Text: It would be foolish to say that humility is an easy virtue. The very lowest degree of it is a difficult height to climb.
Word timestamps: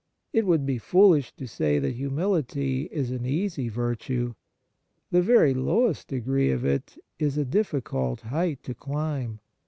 It 0.33 0.47
would 0.47 0.65
be 0.65 0.79
foolish 0.79 1.31
to 1.35 1.45
say 1.45 1.77
that 1.77 1.91
humility 1.93 2.89
is 2.91 3.11
an 3.11 3.23
easy 3.23 3.69
virtue. 3.69 4.33
The 5.11 5.21
very 5.21 5.53
lowest 5.53 6.07
degree 6.07 6.49
of 6.49 6.65
it 6.65 6.97
is 7.19 7.37
a 7.37 7.45
difficult 7.45 8.21
height 8.21 8.63
to 8.63 8.73
climb. 8.73 9.41